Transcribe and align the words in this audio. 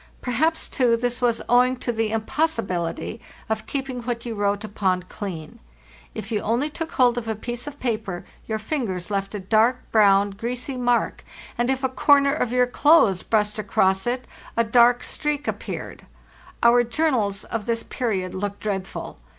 Perhaps, 0.19 0.67
too, 0.67 0.97
this 0.97 1.21
was 1.21 1.43
owing 1.47 1.75
to 1.77 1.91
the 1.91 2.09
impossibility 2.11 3.21
of 3.49 3.67
keeping 3.67 4.01
what 4.01 4.25
you 4.25 4.33
wrote 4.33 4.63
upon 4.63 5.03
clean; 5.03 5.59
if 6.15 6.31
you 6.31 6.41
only 6.41 6.71
took 6.71 6.93
hold 6.93 7.19
of 7.19 7.27
a 7.27 7.35
piece 7.35 7.67
of 7.67 7.79
paper 7.79 8.25
your 8.47 8.57
fingers 8.57 9.11
left 9.11 9.35
a 9.35 9.39
dark 9.39 9.77
brown, 9.91 10.31
greasy 10.31 10.75
mark, 10.75 11.23
and 11.55 11.69
ita 11.69 11.87
corner 11.87 12.33
of 12.33 12.51
your 12.51 12.65
clothes 12.65 13.21
brushed 13.21 13.59
across 13.59 14.07
it, 14.07 14.25
a 14.57 14.63
dark 14.63 15.03
streak 15.03 15.47
appeared. 15.47 16.07
Our 16.63 16.83
journals 16.83 17.43
of 17.43 17.67
this 17.67 17.83
period 17.83 18.33
look 18.33 18.59
dreadful. 18.59 19.19